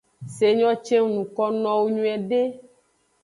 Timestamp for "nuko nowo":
1.15-1.85